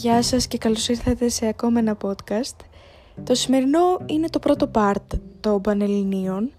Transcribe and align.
Γεια 0.00 0.22
σας 0.22 0.46
και 0.46 0.58
καλώς 0.58 0.88
ήρθατε 0.88 1.28
σε 1.28 1.46
ακόμα 1.46 1.78
ένα 1.78 1.96
podcast. 2.02 2.56
Το 3.24 3.34
σημερινό 3.34 4.00
είναι 4.06 4.28
το 4.28 4.38
πρώτο 4.38 4.70
part 4.74 5.18
των 5.40 5.60
Πανελληνίων. 5.60 6.50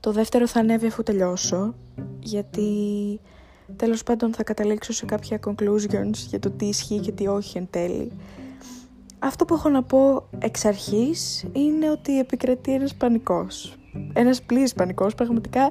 Το 0.00 0.12
δεύτερο 0.12 0.46
θα 0.46 0.60
ανέβει 0.60 0.86
αφού 0.86 1.02
τελειώσω, 1.02 1.74
γιατί 2.20 2.70
τέλος 3.76 4.02
πάντων 4.02 4.34
θα 4.34 4.42
καταλήξω 4.42 4.92
σε 4.92 5.04
κάποια 5.04 5.40
conclusions 5.46 6.14
για 6.28 6.38
το 6.38 6.50
τι 6.50 6.66
ισχύει 6.66 6.98
και 6.98 7.12
τι 7.12 7.26
όχι 7.26 7.58
εν 7.58 7.66
τέλει. 7.70 8.12
Αυτό 9.18 9.44
που 9.44 9.54
έχω 9.54 9.68
να 9.68 9.82
πω 9.82 10.28
εξ 10.38 10.64
αρχής 10.64 11.44
είναι 11.52 11.90
ότι 11.90 12.18
επικρατεί 12.18 12.72
ένας 12.72 12.94
πανικός. 12.94 13.76
Ένας 14.12 14.42
πλήρης 14.42 14.72
πανικός, 14.72 15.14
πραγματικά 15.14 15.70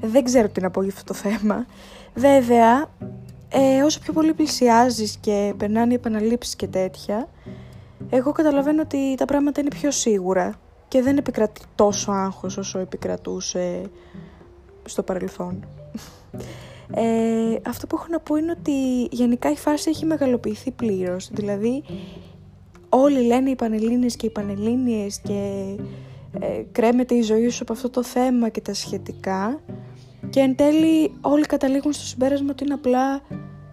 δεν 0.00 0.24
ξέρω 0.24 0.48
τι 0.48 0.60
να 0.60 0.70
πω 0.70 0.82
για 0.82 0.92
αυτό 0.92 1.12
το 1.12 1.14
θέμα. 1.14 1.66
Βέβαια, 2.14 2.90
ε, 3.48 3.82
όσο 3.82 4.00
πιο 4.00 4.12
πολύ 4.12 4.34
πλησιάζεις 4.34 5.16
και 5.20 5.54
περνάνε 5.56 5.92
οι 5.92 5.94
επαναλήψεις 5.94 6.56
και 6.56 6.66
τέτοια, 6.66 7.28
εγώ 8.10 8.32
καταλαβαίνω 8.32 8.82
ότι 8.82 9.14
τα 9.16 9.24
πράγματα 9.24 9.60
είναι 9.60 9.70
πιο 9.70 9.90
σίγουρα 9.90 10.60
και 10.88 11.02
δεν 11.02 11.16
επικρατεί 11.16 11.60
τόσο 11.74 12.12
άγχος 12.12 12.56
όσο 12.56 12.78
επικρατούσε 12.78 13.82
στο 14.84 15.02
παρελθόν. 15.02 15.66
Ε, 16.94 17.56
αυτό 17.66 17.86
που 17.86 17.96
έχω 17.96 18.06
να 18.10 18.20
πω 18.20 18.36
είναι 18.36 18.54
ότι 18.58 19.08
γενικά 19.10 19.50
η 19.50 19.56
φάση 19.56 19.90
έχει 19.90 20.04
μεγαλοποιηθεί 20.04 20.70
πλήρως. 20.70 21.28
Δηλαδή 21.32 21.82
όλοι 22.88 23.20
λένε 23.26 23.50
οι 23.50 23.54
Πανελλήνιες 23.54 24.16
και 24.16 24.26
οι 24.26 24.30
Πανελλήνιες 24.30 25.20
και 25.20 25.74
ε, 26.40 26.62
κρέμεται 26.72 27.14
η 27.14 27.22
ζωή 27.22 27.48
σου 27.48 27.62
από 27.62 27.72
αυτό 27.72 27.90
το 27.90 28.02
θέμα 28.02 28.48
και 28.48 28.60
τα 28.60 28.74
σχετικά 28.74 29.60
και 30.30 30.40
εν 30.40 30.56
τέλει 30.56 31.12
όλοι 31.20 31.46
καταλήγουν 31.46 31.92
στο 31.92 32.04
συμπέρασμα 32.04 32.50
ότι 32.50 32.64
είναι 32.64 32.74
απλά 32.74 33.20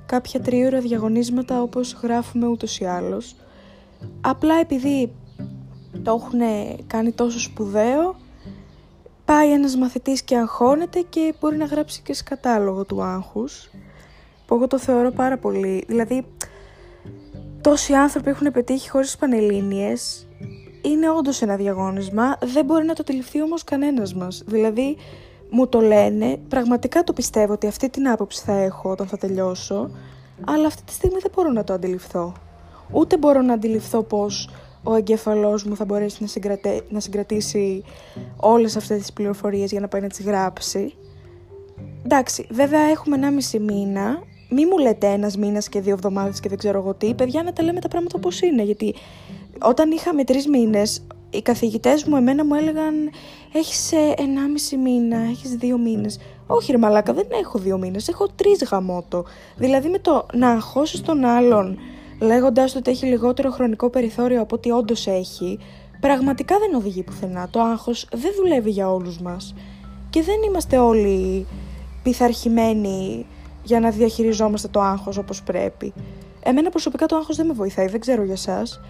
κάποια 0.06 0.40
τριούρα 0.42 0.80
διαγωνίσματα 0.80 1.62
όπως 1.62 1.94
γράφουμε 1.94 2.48
ούτως 2.48 2.80
ή 2.80 2.86
άλλως. 2.86 3.36
Απλά 4.22 4.60
επειδή 4.60 5.12
το 6.04 6.22
έχουν 6.22 6.40
κάνει 6.88 7.12
τόσο 7.12 7.40
σπουδαίο, 7.40 8.16
πάει 9.26 9.52
ένας 9.52 9.76
μαθητής 9.76 10.22
και 10.24 10.38
αγχώνεται 10.38 11.06
και 11.10 11.34
μπορεί 11.40 11.58
να 11.58 11.66
γράψει 11.66 12.02
και 12.02 12.14
σε 12.14 12.24
κατάλογο 12.24 12.86
του 12.86 13.04
άγχους, 13.04 13.70
που 14.46 14.56
εγώ 14.56 14.68
το 14.68 14.80
θεωρώ 14.80 15.12
πάρα 15.12 15.38
πολύ. 15.38 15.84
Δηλαδή, 15.88 16.26
τόσοι 17.62 17.94
άνθρωποι 17.94 18.30
έχουν 18.30 18.52
πετύχει 18.52 18.90
χωρίς 18.90 19.18
πανελλήνιες, 19.18 20.28
είναι 20.82 21.10
όντως 21.10 21.42
ένα 21.42 21.56
διαγώνισμα, 21.56 22.38
δεν 22.42 22.66
μπορεί 22.66 22.86
να 22.86 22.94
το 22.94 23.04
αντιληφθεί 23.08 23.42
όμως 23.42 23.64
κανένας 23.64 24.14
μας. 24.14 24.44
Δηλαδή, 24.46 24.98
μου 25.56 25.68
το 25.68 25.82
λένε, 25.82 26.38
πραγματικά 26.48 27.04
το 27.04 27.14
πιστεύω 27.14 27.54
ότι 27.54 27.68
αυτή 27.68 27.90
την 27.90 28.10
άποψη 28.10 28.44
θα 28.46 28.54
έχω 28.54 28.90
όταν 28.90 29.08
θα 29.08 29.18
τελειώσω, 29.18 29.90
αλλά 30.46 30.68
αυτή 30.68 30.84
τη 30.84 30.92
στιγμή 30.92 31.18
δεν 31.22 31.32
μπορώ 31.36 31.52
να 31.52 31.64
το 31.64 31.74
αντιληφθώ. 31.74 32.34
Ούτε 32.92 33.18
μπορώ 33.18 33.42
να 33.42 33.54
αντιληφθώ 33.54 34.04
πώς 34.04 34.50
ο 34.84 34.96
εγκέφαλός 34.96 35.64
μου 35.64 35.76
θα 35.76 35.86
μπορέσει 35.86 36.18
να, 36.22 36.28
συγκρατε... 36.28 36.82
να 36.90 37.00
συγκρατήσει 37.00 37.84
όλες 38.38 38.76
αυτές 38.76 39.00
τις 39.00 39.14
πληροφορίες 39.14 39.72
για 39.72 39.80
να 39.80 39.88
πάει 39.88 40.02
να 40.02 40.08
τις 40.08 40.22
γράψει. 40.22 40.94
Εντάξει, 42.04 42.48
βέβαια 42.50 42.82
έχουμε 42.82 43.16
ένα 43.16 43.32
μισή 43.32 43.60
μήνα. 43.60 44.24
Μη 44.50 44.66
μου 44.66 44.78
λέτε 44.78 45.08
ένας 45.08 45.38
μήνας 45.38 45.70
και 45.70 45.82
δύο 45.82 45.94
εβδομάδες 45.94 46.40
και 46.40 46.50
δεν 46.50 46.58
ξέρω 46.58 46.78
εγώ 46.80 46.94
τι. 46.94 47.14
Παιδιά, 47.14 47.44
να 47.44 47.54
τα 47.54 47.64
λέμε 47.64 47.80
τα 47.80 47.88
πράγματα 47.88 48.16
όπως 48.18 48.42
είναι. 48.42 48.64
Γιατί 48.64 48.96
όταν 49.62 49.92
είχαμε 49.92 50.24
τρεις 50.24 50.48
μήνες, 50.48 51.08
οι 51.36 51.42
καθηγητές 51.42 52.04
μου 52.04 52.16
εμένα 52.16 52.46
μου 52.46 52.56
έλεγαν 52.56 52.94
έχεις 53.54 53.92
ενάμιση 54.16 54.78
μήνα, 54.78 55.18
έχεις 55.18 55.56
δύο 55.56 55.78
μήνες. 55.78 56.20
Όχι 56.48 56.72
ρε 56.72 56.78
μαλάκα, 56.78 57.14
δεν 57.14 57.28
έχω 57.42 57.60
δύο 57.60 57.78
μήνες, 57.78 58.08
έχω 58.08 58.28
τρεις 58.36 58.64
γαμότο. 58.64 59.26
Δηλαδή 59.56 59.90
με 59.90 60.00
το 60.00 60.26
να 60.34 60.50
αγχώσεις 60.50 61.02
τον 61.02 61.26
άλλον 61.26 61.78
λέγοντας 62.22 62.76
ότι 62.76 62.92
έχει 62.92 63.06
λιγότερο 63.06 63.52
χρονικό 63.52 63.90
περιθώριο 63.90 64.42
από 64.42 64.56
ό,τι 64.56 64.72
όντως 64.72 65.08
έχει, 65.08 65.60
πραγματικά 66.00 66.58
δεν 66.60 66.74
οδηγεί 66.74 67.04
πουθενά. 67.04 67.48
Το 67.50 67.60
άγχος 67.60 68.08
δεν 68.12 68.32
δουλεύει 68.36 68.70
για 68.70 68.92
όλους 68.92 69.20
μας. 69.20 69.56
Και 70.10 70.22
δεν 70.22 70.36
είμαστε 70.48 70.78
όλοι 70.78 71.46
πειθαρχημένοι 72.04 73.26
για 73.64 73.80
να 73.80 73.90
διαχειριζόμαστε 73.90 74.68
το 74.68 74.80
άγχος 74.80 75.18
όπως 75.18 75.44
πρέπει. 75.44 75.94
Εμένα 76.44 76.70
προσωπικά 76.70 77.06
το 77.06 77.16
άγχος 77.16 77.36
δεν 77.36 77.46
με 77.46 77.54
βοηθάει, 77.54 77.88
δεν 77.88 78.00
ξέρω 78.00 78.24
για 78.24 78.34
εσάς. 78.34 78.82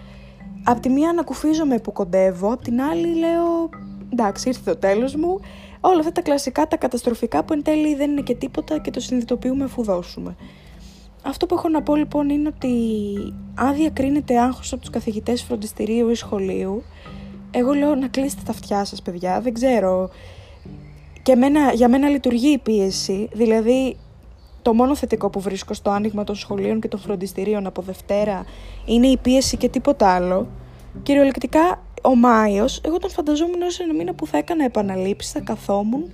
Απ' 0.68 0.80
τη 0.80 0.88
μία 0.88 1.08
ανακουφίζομαι 1.08 1.78
που 1.78 1.92
κοντεύω, 1.92 2.52
απ' 2.52 2.62
την 2.62 2.80
άλλη 2.80 3.14
λέω 3.14 3.68
εντάξει 4.12 4.48
ήρθε 4.48 4.70
το 4.70 4.76
τέλος 4.76 5.14
μου, 5.14 5.40
όλα 5.80 5.98
αυτά 5.98 6.12
τα 6.12 6.22
κλασικά, 6.22 6.66
τα 6.66 6.76
καταστροφικά 6.76 7.44
που 7.44 7.52
εν 7.52 7.62
τέλει 7.62 7.94
δεν 7.94 8.10
είναι 8.10 8.20
και 8.20 8.34
τίποτα 8.34 8.78
και 8.78 8.90
το 8.90 9.00
συνειδητοποιούμε 9.00 9.64
αφού 9.64 9.82
δώσουμε. 9.82 10.36
Αυτό 11.22 11.46
που 11.46 11.54
έχω 11.54 11.68
να 11.68 11.82
πω 11.82 11.94
λοιπόν 11.94 12.28
είναι 12.28 12.48
ότι 12.48 12.72
αν 13.54 13.74
διακρίνεται 13.74 14.38
άγχος 14.38 14.72
από 14.72 14.80
τους 14.80 14.90
καθηγητές 14.90 15.42
φροντιστηρίου 15.42 16.08
ή 16.08 16.14
σχολείου, 16.14 16.82
εγώ 17.50 17.72
λέω 17.72 17.94
να 17.94 18.08
κλείσετε 18.08 18.42
τα 18.44 18.50
αυτιά 18.50 18.84
σας 18.84 19.02
παιδιά, 19.02 19.40
δεν 19.40 19.54
ξέρω. 19.54 20.10
Και 21.22 21.34
μένα, 21.34 21.72
για 21.72 21.88
μένα 21.88 22.08
λειτουργεί 22.08 22.52
η 22.52 22.58
πίεση, 22.58 23.28
δηλαδή 23.32 23.96
το 24.66 24.74
μόνο 24.74 24.94
θετικό 24.96 25.30
που 25.30 25.40
βρίσκω 25.40 25.74
στο 25.74 25.90
άνοιγμα 25.90 26.24
των 26.24 26.34
σχολείων 26.34 26.80
και 26.80 26.88
των 26.88 27.00
φροντιστηρίων 27.00 27.66
από 27.66 27.82
Δευτέρα 27.82 28.44
είναι 28.84 29.06
η 29.06 29.16
πίεση 29.16 29.56
και 29.56 29.68
τίποτα 29.68 30.08
άλλο. 30.08 30.46
Κυριολεκτικά 31.02 31.82
ο 32.02 32.14
Μάιος, 32.14 32.80
εγώ 32.84 32.98
τον 32.98 33.10
φανταζόμουν 33.10 33.62
ως 33.62 33.80
ένα 33.80 33.94
μήνα 33.94 34.14
που 34.14 34.26
θα 34.26 34.38
έκανα 34.38 34.64
επαναλήψεις, 34.64 35.32
θα 35.32 35.40
καθόμουν 35.40 36.04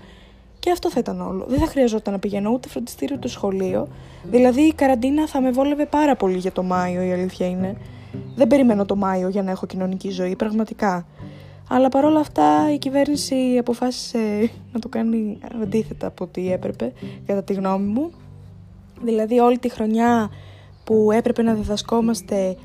και 0.58 0.70
αυτό 0.70 0.90
θα 0.90 0.98
ήταν 0.98 1.20
όλο. 1.20 1.44
Δεν 1.48 1.58
θα 1.58 1.66
χρειαζόταν 1.66 2.12
να 2.12 2.18
πηγαίνω 2.18 2.50
ούτε 2.50 2.68
φροντιστήριο 2.68 3.16
ούτε 3.18 3.28
σχολείο. 3.28 3.88
Δηλαδή 4.24 4.60
η 4.60 4.72
καραντίνα 4.72 5.26
θα 5.26 5.40
με 5.40 5.50
βόλευε 5.50 5.86
πάρα 5.86 6.16
πολύ 6.16 6.38
για 6.38 6.52
το 6.52 6.62
Μάιο, 6.62 7.02
η 7.02 7.12
αλήθεια 7.12 7.46
είναι. 7.46 7.76
Δεν 8.34 8.46
περιμένω 8.46 8.84
το 8.84 8.96
Μάιο 8.96 9.28
για 9.28 9.42
να 9.42 9.50
έχω 9.50 9.66
κοινωνική 9.66 10.10
ζωή, 10.10 10.36
πραγματικά. 10.36 11.06
Αλλά 11.68 11.88
παρόλα 11.88 12.20
αυτά 12.20 12.72
η 12.72 12.78
κυβέρνηση 12.78 13.56
αποφάσισε 13.58 14.50
να 14.72 14.80
το 14.80 14.88
κάνει 14.88 15.38
αντίθετα 15.62 16.06
από 16.06 16.24
ό,τι 16.24 16.52
έπρεπε, 16.52 16.92
κατά 17.26 17.42
τη 17.42 17.52
γνώμη 17.52 17.86
μου. 17.86 18.10
Δηλαδή 19.02 19.38
όλη 19.38 19.58
τη 19.58 19.68
χρονιά 19.68 20.30
που 20.84 21.10
έπρεπε 21.12 21.42
να 21.42 21.54
διδασκόμαστε 21.54 22.56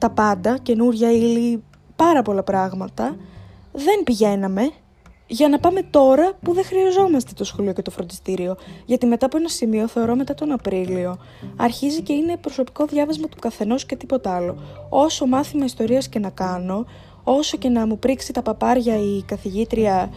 τα 0.00 0.10
πάντα, 0.10 0.58
καινούρια 0.62 1.12
ύλη, 1.12 1.62
πάρα 1.96 2.22
πολλά 2.22 2.42
πράγματα, 2.42 3.16
δεν 3.72 4.02
πηγαίναμε 4.04 4.70
για 5.26 5.48
να 5.48 5.58
πάμε 5.58 5.82
τώρα 5.82 6.32
που 6.42 6.52
δεν 6.52 6.64
χρειαζόμαστε 6.64 7.32
το 7.34 7.44
σχολείο 7.44 7.72
και 7.72 7.82
το 7.82 7.90
φροντιστήριο. 7.90 8.56
Γιατί 8.84 9.06
μετά 9.06 9.26
από 9.26 9.36
ένα 9.36 9.48
σημείο, 9.48 9.88
θεωρώ 9.88 10.16
μετά 10.16 10.34
τον 10.34 10.52
Απρίλιο, 10.52 11.18
αρχίζει 11.56 12.02
και 12.02 12.12
είναι 12.12 12.36
προσωπικό 12.36 12.84
διάβασμα 12.86 13.28
του 13.28 13.36
καθενός 13.40 13.86
και 13.86 13.96
τίποτα 13.96 14.34
άλλο. 14.34 14.56
Όσο 14.88 15.26
μάθημα 15.26 15.64
ιστορίας 15.64 16.08
και 16.08 16.18
να 16.18 16.30
κάνω, 16.30 16.86
όσο 17.24 17.56
και 17.56 17.68
να 17.68 17.86
μου 17.86 17.98
πρίξει 17.98 18.32
τα 18.32 18.42
παπάρια 18.42 18.98
η 18.98 19.22
καθηγήτρια 19.22 20.10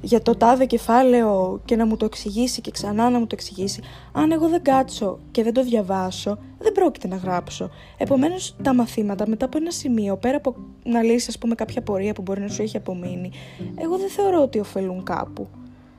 για 0.00 0.22
το 0.22 0.36
τάδε 0.36 0.66
κεφάλαιο 0.66 1.60
και 1.64 1.76
να 1.76 1.86
μου 1.86 1.96
το 1.96 2.04
εξηγήσει 2.04 2.60
και 2.60 2.70
ξανά 2.70 3.10
να 3.10 3.18
μου 3.18 3.26
το 3.26 3.34
εξηγήσει, 3.38 3.82
αν 4.12 4.32
εγώ 4.32 4.48
δεν 4.48 4.62
κάτσω 4.62 5.18
και 5.30 5.42
δεν 5.42 5.52
το 5.52 5.62
διαβάσω, 5.62 6.38
δεν 6.58 6.72
πρόκειται 6.72 7.08
να 7.08 7.16
γράψω. 7.16 7.70
Επομένως, 7.96 8.56
τα 8.62 8.74
μαθήματα 8.74 9.28
μετά 9.28 9.44
από 9.44 9.58
ένα 9.58 9.70
σημείο, 9.70 10.16
πέρα 10.16 10.36
από 10.36 10.54
να 10.84 11.02
λύσει, 11.02 11.26
ας 11.28 11.38
πούμε, 11.38 11.54
κάποια 11.54 11.82
πορεία 11.82 12.12
που 12.12 12.22
μπορεί 12.22 12.40
να 12.40 12.48
σου 12.48 12.62
έχει 12.62 12.76
απομείνει, 12.76 13.30
εγώ 13.74 13.96
δεν 13.96 14.08
θεωρώ 14.08 14.42
ότι 14.42 14.58
ωφελούν 14.58 15.02
κάπου. 15.02 15.48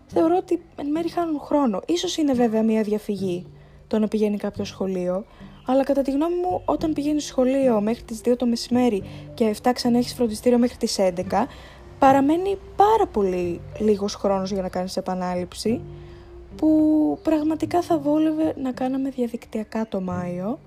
Θεωρώ 0.07 0.37
ότι 0.37 0.61
εν 0.75 0.87
μέρει 0.87 1.09
χάνουν 1.09 1.39
χρόνο. 1.39 1.81
Ίσως 1.87 2.17
είναι 2.17 2.33
βέβαια 2.33 2.63
μια 2.63 2.81
διαφυγή 2.81 3.45
το 3.87 3.99
να 3.99 4.07
πηγαίνει 4.07 4.37
κάποιος 4.37 4.67
σχολείο, 4.67 5.25
αλλά 5.65 5.83
κατά 5.83 6.01
τη 6.01 6.11
γνώμη 6.11 6.35
μου, 6.35 6.61
όταν 6.65 6.93
πηγαίνεις 6.93 7.25
σχολείο 7.25 7.81
μέχρι 7.81 8.03
τις 8.03 8.21
2 8.25 8.35
το 8.37 8.45
μεσημέρι 8.45 9.03
και 9.33 9.55
7 9.63 9.71
ξανά 9.73 9.97
έχεις 9.97 10.13
φροντιστήριο 10.13 10.57
μέχρι 10.57 10.77
τις 10.77 10.97
11, 10.99 11.11
παραμένει 11.99 12.57
πάρα 12.75 13.07
πολύ 13.11 13.61
λίγος 13.79 14.15
χρόνος 14.15 14.51
για 14.51 14.61
να 14.61 14.69
κάνεις 14.69 14.97
επανάληψη 14.97 15.81
που 16.55 17.19
πραγματικά 17.23 17.81
θα 17.81 17.97
βόλευε 17.97 18.53
να 18.61 18.71
κάναμε 18.71 19.09
διαδικτυακά 19.09 19.87
το 19.87 20.01
Μάιο. 20.01 20.59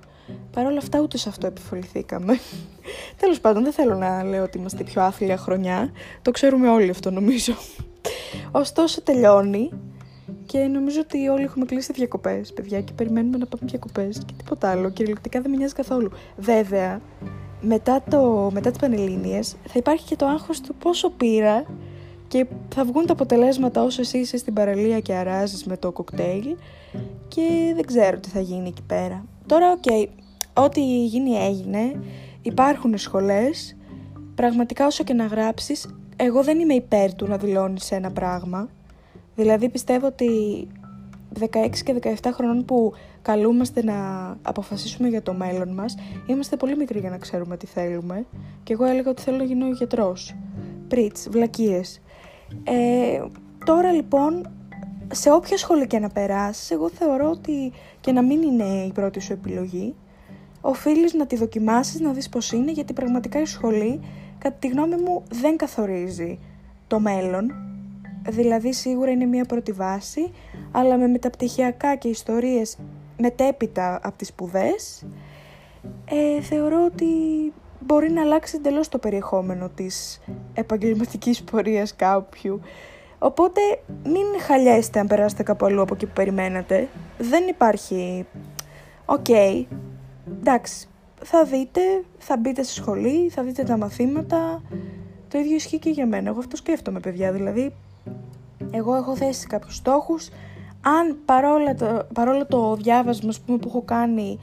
Παρ' 0.53 0.67
όλα 0.67 0.79
αυτά 0.79 1.01
ούτε 1.01 1.19
σε 1.19 1.29
αυτό 1.29 1.47
επιφοληθήκαμε. 1.47 2.39
Τέλος 3.21 3.41
πάντων 3.41 3.63
δεν 3.63 3.73
θέλω 3.73 3.95
να 3.95 4.25
λέω 4.25 4.43
ότι 4.43 4.59
είμαστε 4.59 4.85
πιο 4.85 5.03
άθλια 5.03 5.37
χρονιά. 5.37 5.93
Το 6.23 6.31
ξέρουμε 6.31 6.69
όλοι 6.69 6.91
αυτό 6.91 7.11
νομίζω. 7.11 7.55
Ωστόσο 8.51 9.03
τελειώνει 9.03 9.71
και 10.49 10.59
νομίζω 10.59 11.01
ότι 11.01 11.29
όλοι 11.29 11.43
έχουμε 11.43 11.65
κλείσει 11.65 11.93
διακοπές, 11.93 12.53
παιδιά, 12.53 12.81
και 12.81 12.93
περιμένουμε 12.93 13.37
να 13.37 13.47
πάμε 13.47 13.63
διακοπές 13.67 14.19
και 14.27 14.33
τίποτα 14.37 14.71
άλλο. 14.71 14.91
Κυριολεκτικά 14.91 15.41
δεν 15.41 15.51
με 15.51 15.57
νοιάζει 15.57 15.75
καθόλου. 15.75 16.11
Βέβαια, 16.37 17.01
μετά, 17.61 18.03
το, 18.11 18.51
μετά 18.53 18.71
τις 18.71 18.79
Πανελλήνιες 18.79 19.57
θα 19.67 19.75
υπάρχει 19.75 20.07
και 20.07 20.17
το 20.17 20.27
άγχος 20.27 20.61
του 20.61 20.75
πόσο 20.75 21.11
πήρα 21.11 21.65
και 22.29 22.47
θα 22.75 22.85
βγουν 22.85 23.07
τα 23.07 23.13
αποτελέσματα 23.13 23.83
όσο 23.83 24.01
εσύ 24.01 24.19
είσαι 24.19 24.37
στην 24.37 24.55
παραλία 24.55 25.01
και 25.01 25.15
αράζεις 25.15 25.65
με 25.65 25.77
το 25.77 25.93
κοκτέιλ 25.93 26.57
και 27.29 27.73
δεν 27.75 27.87
ξέρω 27.87 28.19
τι 28.19 28.29
θα 28.29 28.41
γίνει 28.41 28.69
εκεί 28.69 28.83
πέρα. 28.87 29.25
Τώρα, 29.47 29.73
ok, 29.73 29.83
okay, 29.87 30.07
ό,τι 30.55 31.05
γίνει 31.05 31.31
έγινε, 31.31 32.01
υπάρχουν 32.43 32.99
σχολές, 32.99 33.77
πραγματικά 34.35 34.87
όσο 34.87 35.05
και 35.05 35.13
να 35.13 35.27
γράψεις, 35.27 35.87
εγώ 36.17 36.43
δεν 36.43 36.59
είμαι 36.59 36.75
υπέρ 36.75 37.15
του 37.15 37.27
να 37.27 37.37
δηλώνεις 37.37 37.91
ένα 37.91 38.11
πράγμα. 38.11 38.69
Δηλαδή 39.39 39.69
πιστεύω 39.69 40.07
ότι 40.07 40.29
16 41.39 41.47
και 41.85 42.17
17 42.23 42.29
χρονών 42.33 42.65
που 42.65 42.93
καλούμαστε 43.23 43.85
να 43.85 43.95
αποφασίσουμε 44.43 45.09
για 45.09 45.23
το 45.23 45.33
μέλλον 45.33 45.69
μας, 45.69 45.95
είμαστε 46.27 46.57
πολύ 46.57 46.77
μικροί 46.77 46.99
για 46.99 47.11
να 47.11 47.19
ξέρουμε 47.19 47.57
τι 47.57 47.67
θέλουμε. 47.67 48.27
Και 48.63 48.73
εγώ 48.73 48.85
έλεγα 48.85 49.11
ότι 49.11 49.23
θέλω 49.23 49.37
να 49.37 49.45
γίνω 49.45 49.71
γιατρός. 49.71 50.35
Πρίτς, 50.89 51.29
βλακίες. 51.31 52.01
Ε, 52.65 53.23
τώρα 53.65 53.93
λοιπόν, 53.93 54.51
σε 55.13 55.31
όποια 55.31 55.57
σχολή 55.57 55.87
και 55.87 55.99
να 55.99 56.09
περάσεις, 56.09 56.71
εγώ 56.71 56.89
θεωρώ 56.89 57.31
ότι 57.31 57.73
και 58.01 58.13
να 58.13 58.23
μην 58.23 58.43
είναι 58.43 58.65
η 58.65 58.93
πρώτη 58.93 59.21
σου 59.21 59.33
επιλογή, 59.33 59.95
οφείλεις 60.61 61.15
να 61.15 61.27
τη 61.27 61.37
δοκιμάσεις, 61.37 62.01
να 62.01 62.13
δεις 62.13 62.29
πώς 62.29 62.53
είναι, 62.53 62.71
γιατί 62.71 62.93
πραγματικά 62.93 63.41
η 63.41 63.47
σχολή, 63.47 64.01
κατά 64.39 64.57
τη 64.59 64.69
γνώμη 64.69 64.97
μου, 64.97 65.23
δεν 65.31 65.57
καθορίζει 65.57 66.39
το 66.87 67.01
μέλλον. 67.01 67.68
Δηλαδή 68.29 68.73
σίγουρα 68.73 69.11
είναι 69.11 69.25
μια 69.25 69.45
πρώτη 69.45 69.73
βάση, 69.73 70.31
αλλά 70.71 70.97
με 70.97 71.07
μεταπτυχιακά 71.07 71.95
και 71.97 72.09
ιστορίες 72.09 72.79
μετέπειτα 73.19 74.01
από 74.03 74.17
τις 74.17 74.29
σπουδές, 74.29 75.07
ε, 76.05 76.41
θεωρώ 76.41 76.85
ότι 76.85 77.07
μπορεί 77.81 78.11
να 78.11 78.21
αλλάξει 78.21 78.57
εντελώς 78.57 78.89
το 78.89 78.99
περιεχόμενο 78.99 79.69
της 79.69 80.21
επαγγελματικής 80.55 81.43
πορείας 81.43 81.97
κάποιου. 81.97 82.61
Οπότε 83.19 83.61
μην 84.05 84.41
χαλιέστε 84.47 84.99
αν 84.99 85.07
περάσετε 85.07 85.43
κάπου 85.43 85.67
αλλού 85.67 85.81
από 85.81 85.95
εκεί 85.95 86.07
που 86.07 86.13
περιμένατε. 86.15 86.89
Δεν 87.19 87.47
υπάρχει... 87.49 88.27
OK, 89.05 89.25
okay. 89.29 89.65
εντάξει, 90.39 90.89
θα 91.23 91.45
δείτε, 91.45 91.81
θα 92.19 92.37
μπείτε 92.37 92.63
στη 92.63 92.73
σχολή, 92.73 93.29
θα 93.29 93.43
δείτε 93.43 93.63
τα 93.63 93.77
μαθήματα. 93.77 94.63
Το 95.29 95.39
ίδιο 95.39 95.55
ισχύει 95.55 95.79
και 95.79 95.91
για 95.91 96.07
μένα. 96.07 96.29
Εγώ 96.29 96.39
αυτό 96.39 96.57
σκέφτομαι, 96.57 97.01
παιδιά. 97.01 97.33
Δηλαδή, 97.33 97.75
εγώ 98.71 98.95
έχω 98.95 99.17
θέσει 99.17 99.47
κάποιους 99.47 99.75
στόχους. 99.77 100.29
Αν 100.81 101.19
παρόλο 101.25 101.75
το, 101.75 102.07
παρόλο 102.15 102.47
το 102.47 102.75
διάβασμα 102.75 103.33
πούμε, 103.47 103.59
που 103.59 103.69
έχω 103.69 103.83
κάνει 103.83 104.39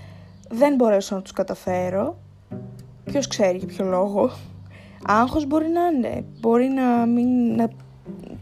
δεν 0.50 0.76
μπορέσω 0.76 1.16
να 1.16 1.22
τους 1.22 1.32
καταφέρω, 1.32 2.18
ποιος 3.04 3.28
ξέρει 3.28 3.58
για 3.58 3.68
ποιο 3.68 3.86
λόγο, 3.86 4.32
άγχος 5.06 5.46
μπορεί 5.46 5.68
να 5.68 5.86
είναι. 5.86 6.26
Μπορεί 6.40 6.68
να, 6.68 7.06
μην, 7.06 7.56
να 7.56 7.70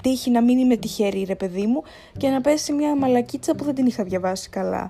τύχει 0.02 0.32
να 0.32 0.42
μην 0.42 0.58
είμαι 0.58 0.76
τυχερή 0.76 1.24
ρε 1.24 1.36
παιδί 1.36 1.66
μου 1.66 1.84
και 2.18 2.30
να 2.30 2.42
πέσει 2.42 2.74
μια 2.74 2.96
μαλακίτσα 2.96 3.56
που 3.56 3.64
δεν 3.64 3.76
την 3.76 3.86
είχα 3.86 4.04
διαβάσει 4.04 4.50
καλά. 4.50 4.90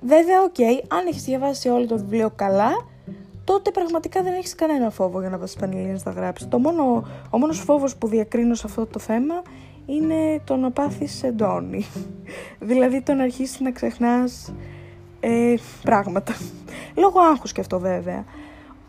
Βέβαια, 0.00 0.42
ok, 0.42 0.54
okay, 0.58 0.84
αν 0.88 1.06
έχεις 1.06 1.22
διαβάσει 1.22 1.68
όλο 1.68 1.86
το 1.86 1.96
βιβλίο 1.96 2.30
καλά, 2.36 2.70
τότε 3.46 3.70
πραγματικά 3.70 4.22
δεν 4.22 4.32
έχεις 4.32 4.54
κανένα 4.54 4.90
φόβο 4.90 5.20
για 5.20 5.30
να 5.30 5.38
πας 5.38 5.56
Πανελλήνιες 5.60 6.04
να 6.04 6.12
γράψεις. 6.12 6.48
Το 6.48 6.58
μόνο, 6.58 7.06
ο 7.30 7.38
μόνος 7.38 7.58
φόβος 7.58 7.96
που 7.96 8.06
διακρίνω 8.08 8.54
σε 8.54 8.62
αυτό 8.66 8.86
το 8.86 8.98
θέμα 8.98 9.42
είναι 9.86 10.40
το 10.44 10.56
να 10.56 10.70
πάθεις 10.70 11.22
εντόνι. 11.22 11.86
δηλαδή 12.70 13.02
το 13.02 13.12
να 13.12 13.22
αρχίσεις 13.22 13.60
να 13.60 13.70
ξεχνάς 13.70 14.54
ε, 15.20 15.54
πράγματα. 15.82 16.34
Λόγω 17.02 17.20
άγχους 17.20 17.52
και 17.52 17.60
αυτό 17.60 17.78
βέβαια. 17.78 18.24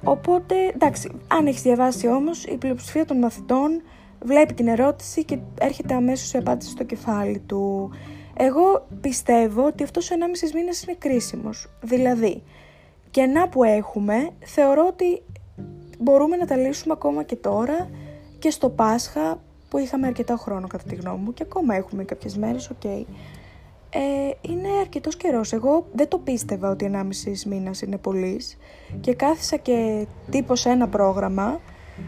Οπότε, 0.03 0.55
εντάξει, 0.73 1.11
αν 1.27 1.47
έχεις 1.47 1.61
διαβάσει 1.61 2.07
όμως, 2.07 2.45
η 2.45 2.57
πλειοψηφία 2.57 3.05
των 3.05 3.17
μαθητών 3.17 3.81
βλέπει 4.23 4.53
την 4.53 4.67
ερώτηση 4.67 5.23
και 5.23 5.39
έρχεται 5.59 5.93
αμέσως 5.93 6.33
η 6.33 6.37
απάντηση 6.37 6.71
στο 6.71 6.83
κεφάλι 6.83 7.39
του. 7.39 7.91
Εγώ 8.33 8.87
πιστεύω 9.01 9.65
ότι 9.65 9.83
αυτός 9.83 10.11
ο 10.11 10.15
1,5 10.15 10.53
μήνας 10.53 10.83
είναι 10.83 10.95
κρίσιμος. 10.99 11.69
Δηλαδή, 11.81 12.43
κενά 13.11 13.49
που 13.49 13.63
έχουμε, 13.63 14.29
θεωρώ 14.39 14.87
ότι 14.87 15.23
μπορούμε 15.99 16.35
να 16.35 16.45
τα 16.45 16.55
λύσουμε 16.55 16.93
ακόμα 16.93 17.23
και 17.23 17.35
τώρα 17.35 17.89
και 18.39 18.49
στο 18.49 18.69
Πάσχα 18.69 19.39
που 19.69 19.77
είχαμε 19.77 20.07
αρκετά 20.07 20.35
χρόνο 20.35 20.67
κατά 20.67 20.83
τη 20.83 20.95
γνώμη 20.95 21.23
μου 21.23 21.33
και 21.33 21.43
ακόμα 21.43 21.75
έχουμε 21.75 22.03
κάποιες 22.03 22.37
μέρες, 22.37 22.69
ok. 22.69 22.77
Okay. 22.83 23.03
Ε, 23.89 23.99
είναι 24.41 24.67
αρκετός 24.79 25.17
καιρός. 25.17 25.53
Εγώ 25.53 25.87
δεν 25.93 26.07
το 26.07 26.17
πίστευα 26.17 26.69
ότι 26.69 26.91
1,5 26.93 27.43
μήνας 27.45 27.81
είναι 27.81 27.97
πολύ 27.97 28.41
και 29.01 29.13
κάθισα 29.13 29.57
και 29.57 30.07
τύπωσα 30.29 30.69
ένα 30.69 30.87
πρόγραμμα 30.87 31.59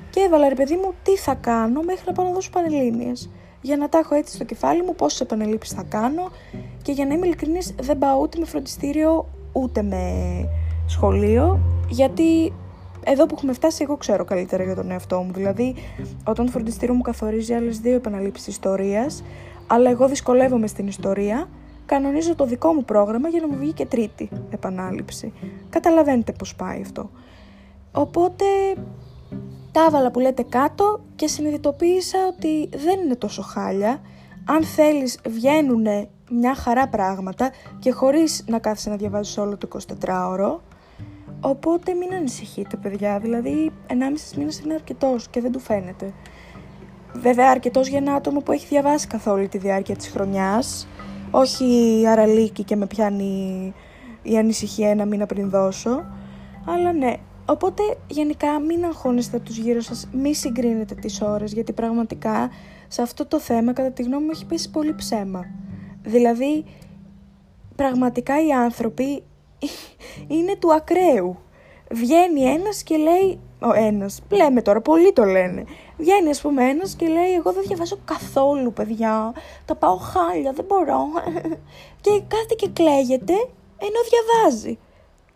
και 0.10 0.20
έβαλα 0.20 0.50
ρε 0.50 0.56
παιδί 0.56 0.76
μου 0.76 0.94
τι 1.04 1.18
θα 1.18 1.36
κάνω 1.36 1.82
μέχρι 1.82 2.04
να 2.06 2.12
πάω 2.14 2.26
να 2.26 2.32
δώσω 2.32 2.50
πανελλήνιες. 2.50 3.30
Για 3.62 3.78
να 3.78 3.90
τα 3.90 3.98
έχω 3.98 4.16
έτσι 4.16 4.36
στο 4.36 4.44
κεφάλι 4.44 4.84
μου 4.84 4.96
πόσες 4.96 5.22
επανελήψεις 5.22 5.74
θα 5.74 5.84
κάνω 5.84 6.32
και 6.82 6.92
για 6.92 7.06
να 7.06 7.14
είμαι 7.14 7.26
ειλικρινής 7.26 7.76
δεν 7.82 7.98
πάω 7.98 8.20
ούτε 8.22 8.40
με 8.40 8.46
φροντιστήριο 8.46 9.30
ούτε 9.52 9.82
με 9.82 10.04
σχολείο 10.90 11.60
γιατί 11.90 12.54
εδώ 13.04 13.26
που 13.26 13.34
έχουμε 13.38 13.54
φτάσει, 13.54 13.84
εγώ 13.84 13.98
ξέρω 13.98 14.24
καλύτερα 14.24 14.64
για 14.64 14.76
τον 14.76 14.92
εαυτό 14.92 15.22
μου. 15.22 15.32
Δηλαδή, 15.34 15.76
όταν 16.24 16.46
το 16.46 16.52
φροντιστήριο 16.52 16.96
μου 16.96 17.02
καθορίζει 17.02 17.54
άλλες 17.54 17.80
δύο 17.80 17.96
επαναλήψεις 17.96 18.48
ιστορίας, 18.48 19.24
αλλά 19.68 19.90
εγώ 19.90 20.08
δυσκολεύομαι 20.08 20.68
στην 20.68 20.88
ιστορία, 20.88 21.50
κανονίζω 21.86 22.36
το 22.36 22.46
δικό 22.46 22.74
μου 22.74 22.84
πρόγραμμα 22.86 23.30
για 23.30 23.42
να 23.42 23.48
μου 23.48 23.58
βγει 23.58 23.72
και 23.72 23.86
τρίτη 23.86 24.30
επανάληψη. 24.50 25.34
Καταλαβαίνετε 25.70 26.32
πώς 26.32 26.56
πάει 26.56 26.82
αυτό. 26.82 27.10
Οπότε 27.92 28.46
τα 29.72 29.86
έβαλα 29.88 30.12
που 30.12 30.20
λέτε 30.20 30.44
κάτω 30.44 31.00
και 31.16 31.28
συνειδητοποίησα 31.28 32.18
ότι 32.28 32.70
δεν 32.78 33.00
είναι 33.00 33.16
τόσο 33.16 33.42
χάλια. 33.42 34.02
Αν 34.46 34.64
θέλεις 34.64 35.20
βγαίνουν 35.30 35.86
μια 36.30 36.56
χαρά 36.56 36.88
πράγματα 36.88 37.52
και 37.80 37.92
χωρίς 37.92 38.44
να 38.48 38.60
κάθεσαι 38.60 38.90
να 38.90 38.96
διαβάζεις 38.96 39.38
όλο 39.38 39.58
το 39.58 39.68
24ωρο. 40.06 40.69
Οπότε 41.42 41.94
μην 41.94 42.14
ανησυχείτε 42.14 42.78
παιδιά, 42.78 43.20
δηλαδή 43.20 43.72
1,5 43.88 43.94
μήνα 44.38 44.52
είναι 44.64 44.74
αρκετός 44.74 45.28
και 45.28 45.42
δεν 45.42 45.52
του 45.52 45.60
φαίνεται. 45.60 46.14
Βέβαια 47.14 47.50
αρκετός 47.50 47.88
για 47.88 47.98
ένα 47.98 48.14
άτομο 48.14 48.40
που 48.40 48.52
έχει 48.52 48.66
διαβάσει 48.68 49.08
καθ' 49.08 49.28
όλη 49.28 49.48
τη 49.48 49.58
διάρκεια 49.58 49.96
της 49.96 50.08
χρονιάς, 50.08 50.88
όχι 51.32 52.04
αραλίκη 52.08 52.64
και 52.64 52.76
με 52.76 52.88
πιάνει 52.88 53.74
η 54.22 54.38
ανησυχία 54.38 54.90
ένα 54.90 55.06
μήνα 55.06 55.26
πριν 55.26 55.50
δώσω, 55.50 56.06
αλλά 56.66 56.94
ναι. 56.94 57.14
Οπότε 57.46 57.84
γενικά 58.08 58.60
μην 58.60 58.86
αγχώνεστε 58.86 59.38
από 59.38 59.46
τους 59.46 59.58
γύρω 59.58 59.82
σας, 59.82 60.10
μη 60.12 60.36
συγκρίνετε 60.36 60.96
τις 60.96 61.22
ώρες, 61.22 61.54
γιατί 61.54 61.74
πραγματικά 61.74 62.50
σε 62.88 63.02
αυτό 63.02 63.26
το 63.26 63.40
θέμα 63.40 63.74
κατά 63.74 63.92
τη 63.92 64.04
γνώμη 64.04 64.24
μου 64.24 64.32
έχει 64.34 64.46
πέσει 64.46 64.70
πολύ 64.70 64.96
ψέμα. 64.96 65.46
Δηλαδή, 66.04 66.66
πραγματικά 67.76 68.46
οι 68.46 68.52
άνθρωποι 68.52 69.24
είναι 70.28 70.56
του 70.56 70.74
ακραίου. 70.74 71.38
Βγαίνει 71.92 72.42
ένας 72.42 72.84
και 72.84 72.98
λέει, 72.98 73.40
ο 73.60 73.74
ένας, 73.74 74.22
λέμε 74.30 74.62
τώρα, 74.62 74.82
πολλοί 74.82 75.14
το 75.14 75.24
λένε. 75.24 75.64
Βγαίνει 75.98 76.30
ας 76.30 76.42
πούμε 76.42 76.64
ένας 76.64 76.96
και 76.96 77.08
λέει, 77.08 77.34
εγώ 77.34 77.52
δεν 77.52 77.64
διαβάζω 77.68 77.98
καθόλου 78.06 78.74
παιδιά, 78.74 79.34
τα 79.66 79.76
πάω 79.76 79.96
χάλια, 79.96 80.52
δεν 80.52 80.66
μπορώ. 80.66 81.08
και 82.02 82.22
κάθεται 82.28 82.54
και 82.56 82.70
κλαίγεται 82.74 83.34
ενώ 83.80 84.00
διαβάζει. 84.10 84.78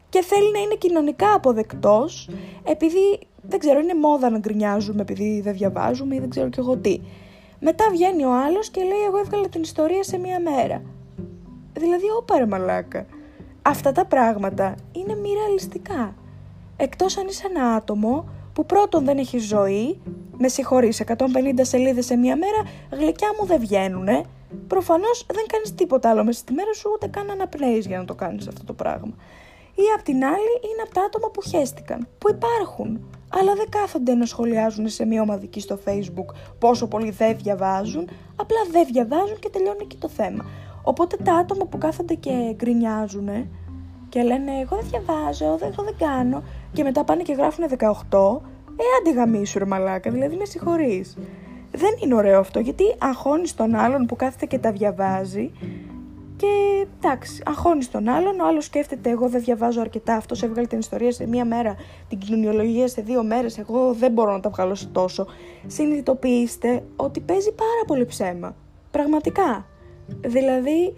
Και 0.09 0.21
θέλει 0.21 0.51
να 0.51 0.59
είναι 0.59 0.75
κοινωνικά 0.75 1.33
αποδεκτός, 1.33 2.29
επειδή 2.63 3.19
δεν 3.41 3.59
ξέρω, 3.59 3.79
είναι 3.79 3.93
μόδα 3.93 4.29
να 4.29 4.37
γκρινιάζουμε 4.37 5.01
επειδή 5.01 5.41
δεν 5.41 5.53
διαβάζουμε 5.53 6.15
ή 6.15 6.19
δεν 6.19 6.29
ξέρω 6.29 6.49
κι 6.49 6.59
εγώ 6.59 6.77
τι. 6.77 6.99
Μετά 7.59 7.85
βγαίνει 7.91 8.23
ο 8.23 8.33
άλλος 8.45 8.69
και 8.69 8.81
λέει, 8.81 9.03
εγώ 9.07 9.17
έβγαλα 9.17 9.49
την 9.49 9.61
ιστορία 9.61 10.03
σε 10.03 10.17
μία 10.17 10.39
μέρα. 10.39 10.81
Δηλαδή, 11.73 12.05
όπα 12.19 12.47
μαλάκα 12.47 13.05
αυτά 13.63 13.91
τα 13.91 14.05
πράγματα 14.05 14.75
είναι 14.91 15.15
μη 15.15 15.29
ρεαλιστικά. 15.33 16.15
Εκτός 16.77 17.17
αν 17.17 17.27
είσαι 17.27 17.47
ένα 17.49 17.75
άτομο 17.75 18.25
που 18.53 18.65
πρώτον 18.65 19.05
δεν 19.05 19.17
έχει 19.17 19.37
ζωή, 19.37 19.99
με 20.37 20.47
συγχωρείς 20.47 21.03
150 21.07 21.15
σελίδες 21.61 22.05
σε 22.05 22.15
μία 22.15 22.37
μέρα, 22.37 22.61
γλυκιά 22.91 23.27
μου 23.39 23.45
δεν 23.45 23.59
βγαίνουνε, 23.59 24.23
προφανώς 24.67 25.25
δεν 25.33 25.45
κάνεις 25.47 25.75
τίποτα 25.75 26.09
άλλο 26.09 26.23
μέσα 26.23 26.39
στη 26.39 26.53
μέρα 26.53 26.73
σου, 26.73 26.89
ούτε 26.93 27.07
καν 27.07 27.29
αναπνέεις 27.29 27.85
για 27.85 27.97
να 27.97 28.05
το 28.05 28.15
κάνεις 28.15 28.47
αυτό 28.47 28.63
το 28.63 28.73
πράγμα. 28.73 29.13
Ή 29.75 29.81
απ' 29.95 30.03
την 30.03 30.25
άλλη 30.25 30.53
είναι 30.63 30.81
από 30.83 30.93
τα 30.93 31.01
άτομα 31.01 31.29
που 31.29 31.41
χέστηκαν, 31.41 32.07
που 32.17 32.29
υπάρχουν, 32.29 33.05
αλλά 33.29 33.55
δεν 33.55 33.69
κάθονται 33.69 34.13
να 34.13 34.25
σχολιάζουν 34.25 34.89
σε 34.89 35.05
μία 35.05 35.21
ομαδική 35.21 35.59
στο 35.59 35.79
facebook 35.85 36.35
πόσο 36.59 36.87
πολύ 36.87 37.11
δεν 37.11 37.37
διαβάζουν, 37.37 38.09
απλά 38.35 38.57
δεν 38.71 38.85
διαβάζουν 38.91 39.39
και 39.39 39.49
τελειώνει 39.49 39.81
εκεί 39.81 39.97
το 39.97 40.07
θέμα. 40.07 40.45
Οπότε 40.83 41.17
τα 41.23 41.33
άτομα 41.33 41.65
που 41.65 41.77
κάθονται 41.77 42.13
και 42.13 42.53
γκρινιάζουν 42.55 43.29
και 44.09 44.21
λένε 44.21 44.51
εγώ 44.61 44.75
δεν 44.75 44.85
διαβάζω, 44.89 45.45
εγώ 45.45 45.83
δεν 45.83 45.95
κάνω 45.97 46.43
και 46.73 46.83
μετά 46.83 47.03
πάνε 47.03 47.21
και 47.21 47.33
γράφουν 47.33 47.65
18, 47.69 48.41
ε 48.75 48.83
αντιγαμίσου 48.99 49.59
ρε 49.59 49.65
μαλάκα, 49.65 50.11
δηλαδή 50.11 50.35
με 50.35 50.45
συγχωρείς. 50.45 51.17
Δεν 51.71 51.91
είναι 52.03 52.15
ωραίο 52.15 52.39
αυτό 52.39 52.59
γιατί 52.59 52.83
αγχώνεις 52.97 53.55
τον 53.55 53.75
άλλον 53.75 54.05
που 54.05 54.15
κάθεται 54.15 54.45
και 54.45 54.59
τα 54.59 54.71
διαβάζει 54.71 55.51
και 56.43 56.87
εντάξει, 56.97 57.43
αγχώνεις 57.45 57.91
τον 57.91 58.09
άλλον. 58.09 58.39
Ο 58.39 58.47
άλλος 58.47 58.65
σκέφτεται: 58.65 59.09
Εγώ 59.09 59.29
δεν 59.29 59.41
διαβάζω 59.41 59.81
αρκετά. 59.81 60.15
Αυτός 60.15 60.43
έβγαλε 60.43 60.67
την 60.67 60.79
ιστορία 60.79 61.11
σε 61.11 61.27
μία 61.27 61.45
μέρα, 61.45 61.75
την 62.07 62.17
κοινωνιολογία 62.17 62.87
σε 62.87 63.01
δύο 63.01 63.23
μέρες. 63.23 63.57
Εγώ 63.57 63.93
δεν 63.93 64.11
μπορώ 64.11 64.31
να 64.31 64.39
τα 64.39 64.49
βγάλω 64.49 64.75
σε 64.75 64.87
τόσο. 64.87 65.25
Συνειδητοποιήστε 65.67 66.83
ότι 66.95 67.19
παίζει 67.19 67.51
πάρα 67.51 67.83
πολύ 67.87 68.05
ψέμα. 68.05 68.55
Πραγματικά. 68.91 69.65
Δηλαδή, 70.07 70.95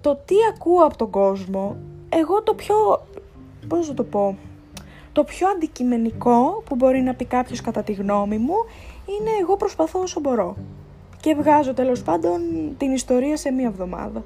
το 0.00 0.20
τι 0.24 0.34
ακούω 0.54 0.84
από 0.84 0.96
τον 0.96 1.10
κόσμο, 1.10 1.76
εγώ 2.08 2.42
το 2.42 2.54
πιο, 2.54 2.76
πώς 3.68 3.88
να 3.88 3.94
το 3.94 4.04
πω, 4.04 4.36
το 5.12 5.24
πιο 5.24 5.48
αντικειμενικό 5.48 6.62
που 6.64 6.74
μπορεί 6.74 7.00
να 7.00 7.14
πει 7.14 7.24
κάποιος 7.24 7.60
κατά 7.60 7.82
τη 7.82 7.92
γνώμη 7.92 8.38
μου 8.38 8.54
είναι 9.06 9.30
εγώ 9.40 9.56
προσπαθώ 9.56 10.00
όσο 10.00 10.20
μπορώ. 10.20 10.56
Και 11.20 11.34
βγάζω 11.34 11.74
τέλος 11.74 12.02
πάντων 12.02 12.40
την 12.76 12.92
ιστορία 12.92 13.36
σε 13.36 13.50
μία 13.50 13.66
εβδομάδα. 13.66 14.24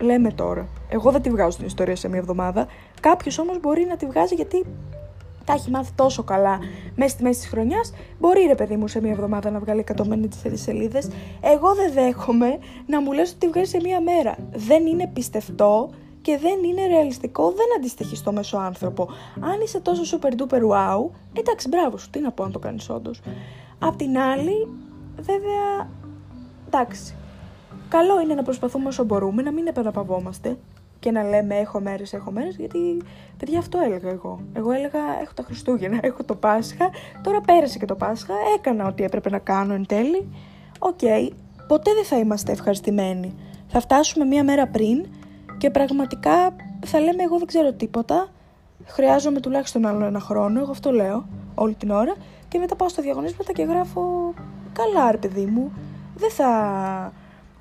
Λέμε 0.00 0.32
τώρα. 0.32 0.68
Εγώ 0.88 1.10
δεν 1.10 1.22
τη 1.22 1.30
βγάζω 1.30 1.56
την 1.56 1.66
ιστορία 1.66 1.96
σε 1.96 2.08
μία 2.08 2.18
εβδομάδα. 2.18 2.66
Κάποιος 3.00 3.38
όμως 3.38 3.60
μπορεί 3.60 3.84
να 3.84 3.96
τη 3.96 4.06
βγάζει 4.06 4.34
γιατί 4.34 4.64
τα 5.44 5.52
έχει 5.52 5.70
μάθει 5.70 5.92
τόσο 5.94 6.22
καλά 6.22 6.58
μέσα 6.94 7.10
στη 7.10 7.22
μέση 7.22 7.40
της 7.40 7.48
χρονιάς. 7.48 7.92
Μπορεί 8.18 8.46
ρε 8.46 8.54
παιδί 8.54 8.76
μου 8.76 8.88
σε 8.88 9.00
μία 9.00 9.10
εβδομάδα 9.10 9.50
να 9.50 9.58
βγάλει 9.58 9.84
154 9.96 10.26
σελίδες. 10.52 11.08
Εγώ 11.40 11.74
δεν 11.74 11.92
δέχομαι 11.92 12.58
να 12.86 13.00
μου 13.00 13.12
λες 13.12 13.30
ότι 13.30 13.38
τη 13.38 13.48
βγάζει 13.48 13.70
σε 13.70 13.78
μία 13.82 14.00
μέρα. 14.00 14.36
Δεν 14.52 14.86
είναι 14.86 15.10
πιστευτό 15.12 15.90
και 16.22 16.38
δεν 16.38 16.62
είναι 16.64 16.86
ρεαλιστικό, 16.86 17.50
δεν 17.50 17.66
αντιστοιχείς 17.76 18.18
στο 18.18 18.32
μέσο 18.32 18.56
άνθρωπο. 18.56 19.08
Αν 19.40 19.60
είσαι 19.62 19.80
τόσο 19.80 20.18
super 20.18 20.30
duper 20.30 20.60
wow, 20.60 21.10
εντάξει, 21.32 21.68
μπράβο 21.68 21.96
σου, 21.96 22.10
τι 22.10 22.20
να 22.20 22.32
πω 22.32 22.44
αν 22.44 22.52
το 22.52 22.58
κάνεις 22.58 22.90
όντως. 22.90 23.20
Απ' 23.78 23.96
την 23.96 24.18
άλλη, 24.18 24.68
βέβαια, 25.16 25.90
εντάξει. 26.66 27.14
Καλό 27.88 28.20
είναι 28.20 28.34
να 28.34 28.42
προσπαθούμε 28.42 28.88
όσο 28.88 29.04
μπορούμε, 29.04 29.42
να 29.42 29.52
μην 29.52 29.66
επαναπαυόμαστε 29.66 30.56
και 31.02 31.10
να 31.10 31.22
λέμε 31.22 31.54
έχω 31.54 31.80
μέρες, 31.80 32.12
έχω 32.12 32.30
μέρες, 32.30 32.56
γιατί 32.56 33.02
παιδιά 33.38 33.58
αυτό 33.58 33.78
έλεγα 33.84 34.10
εγώ. 34.10 34.40
Εγώ 34.52 34.70
έλεγα 34.70 34.98
έχω 35.22 35.32
τα 35.34 35.42
Χριστούγεννα, 35.42 35.98
έχω 36.08 36.24
το 36.24 36.34
Πάσχα, 36.34 36.90
τώρα 37.22 37.40
πέρασε 37.40 37.78
και 37.78 37.84
το 37.84 37.94
Πάσχα, 37.94 38.34
έκανα 38.56 38.86
ό,τι 38.86 39.02
έπρεπε 39.02 39.30
να 39.30 39.38
κάνω 39.38 39.74
εν 39.74 39.86
τέλει. 39.86 40.28
Οκ, 40.78 40.98
ποτέ 41.68 41.94
δεν 41.94 42.04
θα 42.04 42.18
είμαστε 42.18 42.52
ευχαριστημένοι. 42.52 43.34
Θα 43.68 43.80
φτάσουμε 43.80 44.24
μία 44.24 44.44
μέρα 44.44 44.66
πριν 44.66 45.06
και 45.58 45.70
πραγματικά 45.70 46.56
θα 46.86 47.00
λέμε 47.00 47.22
εγώ 47.22 47.38
δεν 47.38 47.46
ξέρω 47.46 47.72
τίποτα, 47.72 48.28
χρειάζομαι 48.84 49.40
τουλάχιστον 49.40 49.86
άλλο 49.86 50.04
ένα 50.04 50.20
χρόνο, 50.20 50.60
εγώ 50.60 50.70
αυτό 50.70 50.90
λέω 50.90 51.26
όλη 51.54 51.74
την 51.74 51.90
ώρα 51.90 52.14
και 52.48 52.58
μετά 52.58 52.76
πάω 52.76 52.88
στα 52.88 53.02
διαγωνίσματα 53.02 53.52
και 53.52 53.62
γράφω 53.62 54.34
καλά 54.72 55.10
ρε 55.10 55.16
παιδί 55.16 55.44
μου, 55.44 55.72
δεν 56.16 56.30
θα 56.30 56.50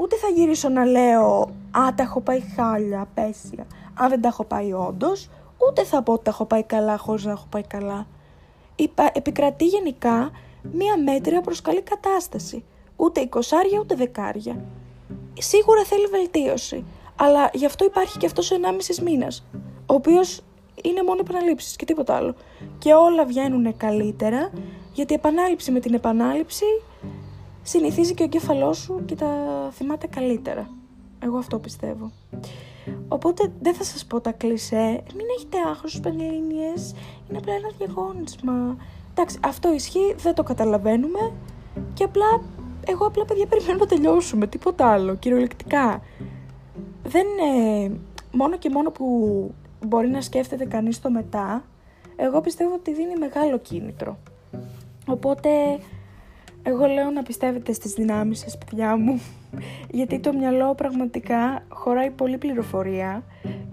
Ούτε 0.02 0.16
θα 0.16 0.28
γυρίσω 0.28 0.70
να 0.70 0.86
λέω 0.86 1.42
«Α, 1.72 1.94
τα 1.96 2.04
έχω 2.04 2.22
πάει 2.22 2.42
χάλια, 2.56 3.02
απέσια», 3.02 3.66
αν 3.94 4.10
δεν 4.10 4.22
τα 4.22 4.28
έχω 4.28 4.44
πάει 4.44 4.74
όντως, 4.74 5.30
ούτε 5.70 5.84
θα 5.84 6.04
πω 6.04 6.14
ότι 6.14 6.24
τα 6.24 6.30
έχω 6.30 6.46
πάει 6.46 6.64
καλά 6.64 6.98
χωρίς 6.98 7.26
να 7.26 7.32
έχω 7.32 7.46
πάει 7.50 7.64
καλά. 7.68 8.08
Επικρατεί 9.14 9.66
γενικά 9.66 10.32
μία 10.72 10.98
μέτρια 10.98 11.42
προς 11.42 11.62
καλή 11.62 11.82
κατάσταση. 11.82 12.64
Ούτε 12.96 13.20
εικοσάρια 13.20 13.80
ούτε 13.80 13.96
δεκάρια. 13.96 14.66
Σίγουρα 15.34 15.84
θέλει 15.84 16.06
βελτίωση. 16.06 16.86
Αλλά 17.16 17.50
γι' 17.54 17.66
αυτό 17.66 17.86
υπάρχει 17.86 18.18
και 18.18 18.26
αυτός 18.26 18.52
ο 18.52 18.56
1,5 18.56 19.04
μήνας, 19.04 19.46
ο 19.86 19.94
οποίος 19.94 20.42
είναι 20.84 21.04
μόνο 21.04 21.20
επαναλήψεις 21.20 21.76
και 21.76 21.86
τίποτα 21.86 22.16
άλλο. 22.16 22.36
Και 22.78 22.94
όλα 22.94 23.26
βγαίνουν 23.26 23.78
καλύτερα, 23.78 24.52
γιατί 24.94 25.14
η 25.14 25.16
επανάληψη 25.16 25.72
με 25.72 25.80
την 25.80 25.94
επανάληψη 25.94 26.66
συνηθίζει 27.62 28.14
και 28.14 28.22
ο 28.22 28.26
εγκέφαλός 28.26 28.78
σου 28.78 29.02
και 29.06 29.16
τα 29.16 29.28
θυμάται 29.72 30.08
καλύτερα. 30.08 30.70
Εγώ 31.20 31.38
αυτό 31.38 31.60
πιστεύω. 31.60 32.12
Οπότε 33.08 33.52
δεν 33.62 33.74
θα 33.74 33.84
σας 33.84 34.06
πω 34.06 34.22
τα 34.22 34.32
κλισέ, 34.32 35.04
μην 35.16 35.26
έχετε 35.38 35.58
άγχος 35.70 35.90
στους 35.92 36.02
Πανελλήνιες, 36.02 36.94
είναι 37.30 37.38
απλά 37.38 37.54
ένα 37.54 37.72
διαγώνισμα. 37.78 38.78
Εντάξει, 39.12 39.40
αυτό 39.44 39.74
ισχύει, 39.74 40.16
δεν 40.18 40.34
το 40.34 40.44
καταλαβαίνουμε 40.44 41.32
και 41.94 42.04
απλά, 42.04 42.42
εγώ 42.88 43.06
απλά 43.06 43.26
παιδιά 43.26 43.46
περιμένω 43.46 43.78
να 43.78 43.86
τελειώσουμε, 43.86 44.48
τίποτα 44.48 44.88
άλλο, 44.88 45.16
κυριολεκτικά. 45.16 46.02
Δεν 47.04 47.26
είναι 47.28 48.00
μόνο 48.32 48.58
και 48.58 48.70
μόνο 48.70 48.92
που 48.92 49.06
μπορεί 49.86 50.10
να 50.10 50.22
σκέφτεται 50.22 50.66
κανείς 50.66 51.02
το 51.02 51.12
μετά, 51.12 51.64
εγώ 52.16 52.42
πιστεύω 52.42 52.74
ότι 52.74 52.94
δίνει 52.94 53.16
μεγάλο 53.20 53.58
κίνητρο. 53.58 54.18
Οπότε 55.08 55.50
εγώ 56.64 56.86
λέω 56.86 57.10
να 57.10 57.24
πιστεύετε 57.24 57.74
στις 57.74 57.94
δυνάμεις 57.94 58.40
σας, 58.40 58.58
παιδιά 58.58 58.98
μου, 58.98 59.22
γιατί 59.90 60.20
το 60.20 60.34
μυαλό 60.34 60.76
πραγματικά 60.76 61.64
χωράει 61.70 62.10
πολύ 62.10 62.38
πληροφορία 62.38 63.24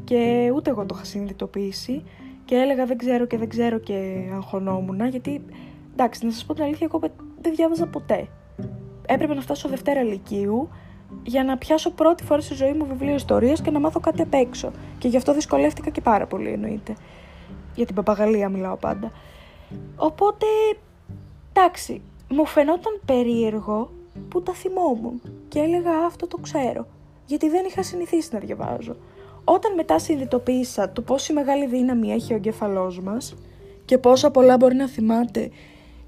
και 0.05 0.53
ούτε 0.55 0.71
εγώ 0.71 0.87
το 0.87 0.95
είχα 0.97 1.05
συνειδητοποιήσει 1.05 2.03
και 2.45 2.55
έλεγα 2.55 2.87
δεν 2.87 2.99
ξέρω 2.99 3.27
και 3.27 3.39
δεν 3.39 3.49
ξέρω 3.49 3.79
και 3.79 4.29
αγχωνόμουν, 4.35 5.07
γιατί 5.07 5.45
εντάξει, 5.93 6.25
να 6.25 6.31
σας 6.31 6.45
πω 6.45 6.55
την 6.55 6.65
αλήθεια, 6.65 6.89
εγώ 6.93 7.11
δεν 7.41 7.55
διάβαζα 7.55 7.87
ποτέ. 7.87 8.29
Έπρεπε 9.07 9.35
να 9.35 9.41
φτάσω 9.41 9.69
Δευτέρα 9.69 10.03
Λυκείου 10.03 10.69
για 11.23 11.45
να 11.45 11.59
πιάσω 11.59 11.91
πρώτη 11.91 12.25
φορά 12.25 12.41
στη 12.41 12.55
ζωή 12.55 12.73
μου 12.73 12.87
βιβλίο 12.87 13.15
ιστορίας 13.15 13.61
και 13.63 13.71
να 13.71 13.81
μάθω 13.81 14.01
κάτι 14.01 14.23
απ' 14.23 14.35
έξω. 14.35 14.71
Και 14.99 15.09
γι' 15.09 15.17
αυτό 15.17 15.35
δυσκολεύτηκα 15.35 15.91
και 15.91 16.01
πάρα 16.01 16.27
πολύ 16.27 16.51
εννοείται. 16.51 16.97
Για 17.75 17.87
την 17.87 17.95
παπαγαλία 17.95 18.49
μιλάω 18.49 18.77
πάντα. 18.77 19.11
Οπότε, 19.97 20.47
εντάξει, 21.53 22.03
μου 22.29 22.47
φαινόταν 22.47 23.01
περίεργο 23.05 23.91
που 24.29 24.43
τα 24.43 24.53
θυμόμουν 24.53 25.21
και 25.49 25.59
έλεγα 25.59 25.99
αυτό 26.07 26.27
το 26.27 26.37
ξέρω, 26.37 26.87
γιατί 27.27 27.49
δεν 27.49 27.65
είχα 27.65 27.83
συνηθίσει 27.83 28.29
να 28.33 28.39
διαβάζω. 28.39 28.97
Όταν 29.45 29.75
μετά 29.75 29.99
συνειδητοποίησα 29.99 30.93
το 30.93 31.03
πόση 31.03 31.33
μεγάλη 31.33 31.67
δύναμη 31.67 32.13
έχει 32.13 32.33
ο 32.33 32.37
εγκέφαλός 32.37 33.01
μας 33.01 33.35
και 33.85 33.99
πόσα 33.99 34.31
πολλά 34.31 34.57
μπορεί 34.57 34.75
να 34.75 34.89
θυμάται 34.89 35.51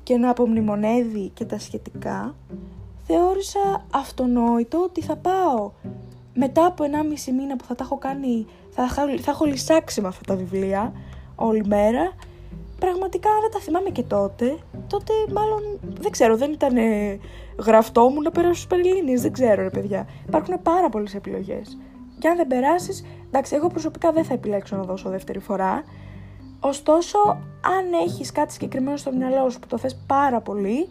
και 0.03 0.17
να 0.17 0.31
απομνημονεύει 0.31 1.31
και 1.35 1.45
τα 1.45 1.59
σχετικά, 1.59 2.35
θεώρησα 3.07 3.87
αυτονόητο 3.91 4.83
ότι 4.83 5.03
θα 5.03 5.17
πάω 5.17 5.71
μετά 6.35 6.67
από 6.67 6.85
1,5 6.85 7.33
μήνα 7.37 7.57
που 7.57 7.65
θα 7.65 7.75
τα 7.75 7.85
έχω 7.85 7.99
κάνει, 7.99 8.47
θα, 8.71 8.89
θα 9.21 9.31
έχω 9.31 9.45
λυσάξει 9.45 10.01
με 10.01 10.09
αυτά 10.09 10.21
τα 10.27 10.37
βιβλία 10.37 10.93
όλη 11.35 11.67
μέρα 11.67 12.13
πραγματικά 12.81 13.31
δεν 13.41 13.51
τα 13.51 13.59
θυμάμαι 13.59 13.91
και 13.91 14.03
τότε. 14.03 14.59
Τότε 14.87 15.13
μάλλον 15.33 15.61
δεν 16.01 16.11
ξέρω, 16.11 16.37
δεν 16.37 16.53
ήταν 16.53 16.77
γραφτό 17.65 18.09
μου 18.09 18.23
να 18.23 18.31
περάσω 18.31 18.55
στους 18.55 18.67
Περιλίνε. 18.67 19.21
Δεν 19.21 19.33
ξέρω, 19.33 19.63
ρε 19.63 19.71
παιδιά. 19.71 20.09
Υπάρχουν 20.27 20.63
πάρα 20.63 20.89
πολλές 20.89 21.15
επιλογές. 21.15 21.79
Και 22.19 22.29
αν 22.29 22.37
δεν 22.37 22.47
περάσεις, 22.47 23.05
εντάξει, 23.27 23.55
εγώ 23.55 23.69
προσωπικά 23.69 24.13
δεν 24.13 24.25
θα 24.25 24.35
επιλέξω 24.35 24.77
να 24.77 24.83
δώσω 24.83 25.09
δεύτερη 25.09 25.39
φορά. 25.39 25.85
Ωστόσο, 26.61 27.19
αν 27.79 27.93
έχεις 28.05 28.33
κάτι 28.33 28.53
συγκεκριμένο 28.53 28.97
στο 28.97 29.13
μυαλό 29.13 29.51
σου 29.51 29.59
που 29.59 29.67
το 29.67 29.79
θες 29.79 29.97
πάρα 30.07 30.41
πολύ 30.41 30.89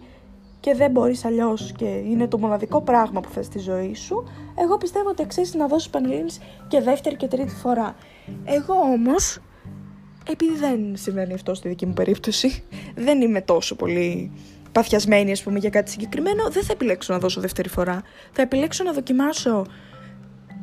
και 0.59 0.75
δεν 0.75 0.91
μπορείς 0.91 1.25
αλλιώς 1.25 1.71
και 1.71 1.85
είναι 1.85 2.27
το 2.27 2.37
μοναδικό 2.37 2.81
πράγμα 2.81 3.21
που 3.21 3.29
θες 3.29 3.45
στη 3.45 3.59
ζωή 3.59 3.95
σου, 3.95 4.23
εγώ 4.55 4.77
πιστεύω 4.77 5.09
ότι 5.09 5.21
αξίζει 5.21 5.57
να 5.57 5.67
δώσεις 5.67 5.89
Πανελλήνης 5.89 6.39
και 6.67 6.81
δεύτερη 6.81 7.15
και 7.15 7.27
τρίτη 7.27 7.55
φορά. 7.55 7.95
Εγώ 8.45 8.73
όμως 8.73 9.39
επειδή 10.31 10.55
δεν 10.55 10.97
συμβαίνει 10.97 11.33
αυτό 11.33 11.53
στη 11.53 11.67
δική 11.67 11.85
μου 11.85 11.93
περίπτωση, 11.93 12.63
δεν 12.95 13.21
είμαι 13.21 13.41
τόσο 13.41 13.75
πολύ 13.75 14.31
παθιασμένη 14.71 15.31
ας 15.31 15.43
πούμε 15.43 15.59
για 15.59 15.69
κάτι 15.69 15.91
συγκεκριμένο, 15.91 16.49
δεν 16.49 16.63
θα 16.63 16.73
επιλέξω 16.73 17.13
να 17.13 17.19
δώσω 17.19 17.41
δεύτερη 17.41 17.69
φορά. 17.69 18.03
Θα 18.31 18.41
επιλέξω 18.41 18.83
να 18.83 18.93
δοκιμάσω 18.93 19.65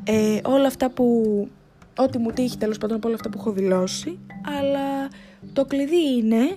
ε, 0.05 0.41
όλα 0.43 0.67
αυτά 0.67 0.91
που, 0.91 1.49
ό,τι 1.97 2.19
μου 2.19 2.31
τύχει 2.31 2.57
τέλος 2.57 2.79
πάντων 2.79 2.97
από 2.97 3.07
όλα 3.07 3.17
αυτά 3.17 3.29
που 3.29 3.39
έχω 3.39 3.53
δηλώσει, 3.53 4.19
αλλά 4.59 5.09
το 5.53 5.65
κλειδί 5.65 6.17
είναι 6.17 6.57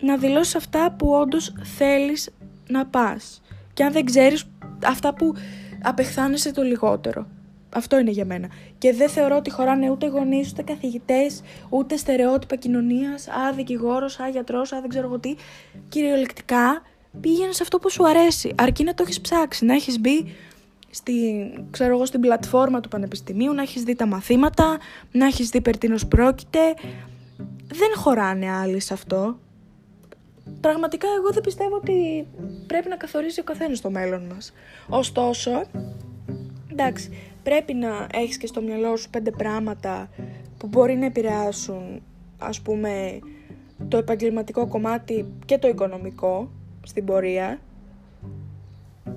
να 0.00 0.16
δηλώσεις 0.16 0.54
αυτά 0.54 0.94
που 0.98 1.10
όντως 1.12 1.52
θέλεις 1.76 2.30
να 2.68 2.86
πας. 2.86 3.42
Και 3.72 3.84
αν 3.84 3.92
δεν 3.92 4.04
ξέρεις 4.04 4.44
αυτά 4.84 5.14
που 5.14 5.34
απεχθάνεσαι 5.82 6.52
το 6.52 6.62
λιγότερο. 6.62 7.26
Αυτό 7.74 7.98
είναι 7.98 8.10
για 8.10 8.24
μένα. 8.24 8.48
Και 8.78 8.92
δεν 8.92 9.08
θεωρώ 9.08 9.36
ότι 9.36 9.50
χωράνε 9.50 9.90
ούτε 9.90 10.06
γονείς, 10.06 10.50
ούτε 10.50 10.62
καθηγητές, 10.62 11.42
ούτε 11.68 11.96
στερεότυπα 11.96 12.56
κοινωνίας. 12.56 13.28
Α, 13.28 13.52
δικηγόρος, 13.54 14.20
α, 14.20 14.28
γιατρός, 14.28 14.72
α, 14.72 14.80
δεν 14.80 14.88
ξέρω 14.88 15.06
εγώ 15.06 15.18
τι. 15.18 15.34
Κυριολεκτικά 15.88 16.82
πήγαινε 17.20 17.52
σε 17.52 17.62
αυτό 17.62 17.78
που 17.78 17.90
σου 17.90 18.08
αρέσει. 18.08 18.54
Αρκεί 18.56 18.84
να 18.84 18.94
το 18.94 19.02
έχεις 19.02 19.20
ψάξει, 19.20 19.64
να 19.64 19.74
έχεις 19.74 20.00
μπει 20.00 20.34
στη, 20.90 21.12
ξέρω 21.70 21.94
εγώ, 21.94 22.04
στην 22.04 22.20
πλατφόρμα 22.20 22.80
του 22.80 22.88
Πανεπιστημίου, 22.88 23.52
να 23.52 23.62
έχεις 23.62 23.82
δει 23.82 23.94
τα 23.94 24.06
μαθήματα, 24.06 24.78
να 25.12 25.26
έχεις 25.26 25.48
δει 25.48 25.60
περί 25.60 25.78
τίνος 25.78 26.06
πρόκειται. 26.06 26.74
Δεν 27.66 27.88
χωράνε 27.96 28.50
άλλοι 28.50 28.80
σε 28.80 28.94
αυτό. 28.94 29.38
Πραγματικά 30.60 31.08
εγώ 31.18 31.30
δεν 31.32 31.42
πιστεύω 31.42 31.76
ότι 31.76 32.26
πρέπει 32.66 32.88
να 32.88 32.96
καθορίζει 32.96 33.40
ο 33.40 33.44
καθένας 33.44 33.80
το 33.80 33.90
μέλλον 33.90 34.22
μας. 34.34 34.52
Ωστόσο, 34.88 35.62
εντάξει, 36.70 37.29
πρέπει 37.42 37.74
να 37.74 38.06
έχεις 38.12 38.36
και 38.36 38.46
στο 38.46 38.62
μυαλό 38.62 38.96
σου 38.96 39.10
πέντε 39.10 39.30
πράγματα 39.30 40.08
που 40.58 40.66
μπορεί 40.66 40.94
να 40.96 41.06
επηρεάσουν 41.06 42.02
ας 42.38 42.60
πούμε 42.60 43.18
το 43.88 43.96
επαγγελματικό 43.96 44.66
κομμάτι 44.66 45.26
και 45.44 45.58
το 45.58 45.68
οικονομικό 45.68 46.50
στην 46.86 47.04
πορεία. 47.04 47.60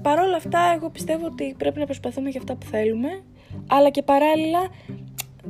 Παρ' 0.01 0.19
όλα 0.19 0.35
αυτά 0.35 0.73
εγώ 0.75 0.89
πιστεύω 0.89 1.25
ότι 1.25 1.55
πρέπει 1.57 1.79
να 1.79 1.85
προσπαθούμε 1.85 2.29
για 2.29 2.39
αυτά 2.39 2.55
που 2.55 2.65
θέλουμε 2.65 3.23
αλλά 3.67 3.89
και 3.89 4.01
παράλληλα 4.01 4.59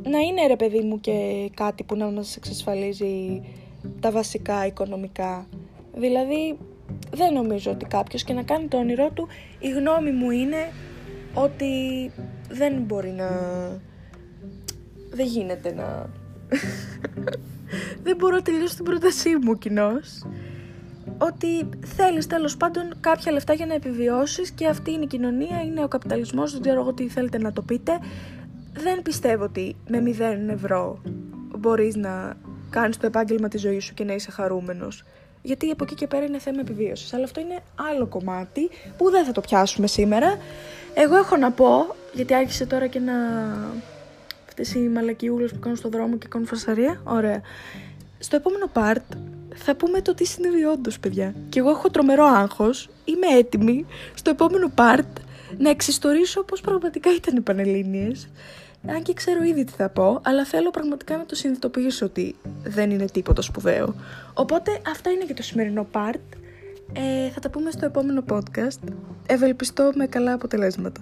να 0.03 0.19
είναι 0.19 0.47
ρε 0.47 0.55
παιδί 0.55 0.79
μου 0.79 0.99
και 0.99 1.49
κάτι 1.53 1.83
που 1.83 1.95
να 1.95 2.05
μας 2.05 2.35
εξασφαλίζει 2.35 3.41
τα 3.99 4.11
βασικά 4.11 4.65
οικονομικά. 4.65 5.47
Δηλαδή 5.95 6.57
δεν 7.11 7.33
νομίζω 7.33 7.71
ότι 7.71 7.85
κάποιος 7.85 8.23
και 8.23 8.33
να 8.33 8.43
κάνει 8.43 8.67
το 8.67 8.77
όνειρό 8.77 9.09
του 9.09 9.27
η 9.59 9.69
γνώμη 9.69 10.11
μου 10.11 10.31
είναι 10.31 10.71
ότι 11.33 11.71
δεν 12.53 12.73
μπορεί 12.81 13.09
να... 13.09 13.29
Δεν 15.11 15.25
γίνεται 15.25 15.73
να... 15.73 16.09
δεν 18.03 18.15
μπορώ 18.17 18.35
να 18.35 18.41
τελειώσω 18.41 18.75
την 18.75 18.85
πρότασή 18.85 19.29
μου 19.41 19.57
κοινώ. 19.57 19.91
Ότι 21.17 21.69
θέλεις 21.85 22.27
τέλος 22.27 22.57
πάντων 22.57 22.93
κάποια 22.99 23.31
λεφτά 23.31 23.53
για 23.53 23.65
να 23.65 23.73
επιβιώσεις 23.73 24.51
και 24.51 24.67
αυτή 24.67 24.91
είναι 24.91 25.03
η 25.03 25.07
κοινωνία, 25.07 25.61
είναι 25.61 25.83
ο 25.83 25.87
καπιταλισμός, 25.87 26.51
δεν 26.51 26.61
ξέρω 26.61 26.79
εγώ 26.81 26.93
τι 26.93 27.07
θέλετε 27.07 27.37
να 27.37 27.51
το 27.51 27.61
πείτε. 27.61 27.99
δεν 28.73 29.01
πιστεύω 29.01 29.43
ότι 29.43 29.75
με 29.87 30.03
0 30.47 30.49
ευρώ 30.49 31.01
μπορείς 31.57 31.95
να 31.95 32.37
κάνεις 32.69 32.97
το 32.97 33.05
επάγγελμα 33.05 33.47
της 33.47 33.61
ζωής 33.61 33.83
σου 33.83 33.93
και 33.93 34.03
να 34.03 34.13
είσαι 34.13 34.31
χαρούμενος. 34.31 35.03
Γιατί 35.45 35.69
από 35.69 35.83
εκεί 35.83 35.95
και 35.95 36.07
πέρα 36.07 36.25
είναι 36.25 36.39
θέμα 36.39 36.59
επιβίωσης. 36.59 37.13
Αλλά 37.13 37.23
αυτό 37.23 37.39
είναι 37.39 37.59
άλλο 37.91 38.05
κομμάτι 38.05 38.69
που 38.97 39.09
δεν 39.09 39.25
θα 39.25 39.31
το 39.31 39.41
πιάσουμε 39.41 39.87
σήμερα. 39.87 40.37
Εγώ 40.93 41.15
έχω 41.17 41.37
να 41.37 41.51
πω, 41.51 41.95
γιατί 42.13 42.33
άρχισε 42.33 42.65
τώρα 42.65 42.87
και 42.87 42.99
να... 42.99 43.13
Αυτές 44.47 44.73
οι 44.73 44.79
μαλακιούλες 44.79 45.51
που 45.51 45.59
κάνουν 45.59 45.77
στο 45.77 45.89
δρόμο 45.89 46.17
και 46.17 46.27
κάνουν 46.27 46.47
φασαρία. 46.47 47.01
Ωραία. 47.03 47.41
Στο 48.19 48.35
επόμενο 48.35 48.69
part 48.73 49.17
θα 49.55 49.75
πούμε 49.75 50.01
το 50.01 50.13
τι 50.13 50.25
συνέβη 50.25 50.63
όντως, 50.63 50.99
παιδιά. 50.99 51.35
Και 51.49 51.59
εγώ 51.59 51.69
έχω 51.69 51.89
τρομερό 51.89 52.25
άγχος, 52.25 52.89
είμαι 53.05 53.27
έτοιμη 53.37 53.85
στο 54.13 54.29
επόμενο 54.29 54.71
part 54.77 55.21
να 55.57 55.69
εξιστορήσω 55.69 56.43
πώς 56.43 56.61
πραγματικά 56.61 57.13
ήταν 57.15 57.35
οι 57.35 57.41
Πανελλήνιες. 57.41 58.29
Αν 58.87 59.03
και 59.03 59.13
ξέρω 59.13 59.43
ήδη 59.43 59.63
τι 59.63 59.71
θα 59.71 59.89
πω, 59.89 60.21
αλλά 60.23 60.45
θέλω 60.45 60.71
πραγματικά 60.71 61.17
να 61.17 61.25
το 61.25 61.35
συνειδητοποιήσω 61.35 62.05
ότι 62.05 62.35
δεν 62.63 62.91
είναι 62.91 63.05
τίποτα 63.05 63.41
σπουδαίο. 63.41 63.95
Οπότε 64.33 64.81
αυτά 64.87 65.09
είναι 65.09 65.23
και 65.23 65.33
το 65.33 65.43
σημερινό 65.43 65.87
part. 65.91 66.19
Ε, 66.93 67.29
θα 67.29 67.39
τα 67.39 67.49
πούμε 67.49 67.71
στο 67.71 67.85
επόμενο 67.85 68.23
podcast. 68.29 68.93
Ευελπιστώ 69.25 69.91
με 69.95 70.07
καλά 70.07 70.33
αποτελέσματα. 70.33 71.01